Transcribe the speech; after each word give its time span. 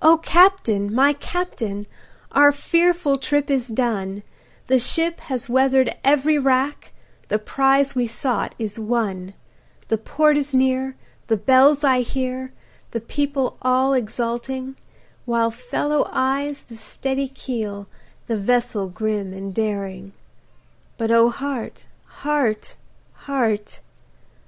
O 0.00 0.18
CAPTAIN! 0.18 0.94
my 0.94 1.12
Captain, 1.12 1.88
our 2.30 2.52
fearful 2.52 3.16
trip 3.16 3.50
is 3.50 3.66
done, 3.66 4.22
The 4.68 4.78
ship 4.78 5.18
has 5.22 5.48
weather'd 5.48 5.92
every 6.04 6.38
rack, 6.38 6.92
the 7.26 7.40
prize 7.40 7.92
we 7.96 8.06
sought 8.06 8.54
is 8.60 8.78
won, 8.78 9.34
The 9.88 9.98
port 9.98 10.36
is 10.36 10.54
near, 10.54 10.94
the 11.26 11.36
bells 11.36 11.82
I 11.82 12.02
hear, 12.02 12.52
the 12.92 13.00
people 13.00 13.58
all 13.60 13.94
exulting, 13.94 14.76
While 15.24 15.50
follow 15.50 16.08
eyes 16.12 16.62
the 16.62 16.76
steady 16.76 17.26
keel, 17.26 17.88
the 18.28 18.36
vessel 18.36 18.86
grim 18.88 19.32
and 19.32 19.52
daring; 19.52 20.12
But 20.96 21.10
O 21.10 21.30
heart! 21.30 21.86
heart! 22.06 22.76
heart! 23.12 23.80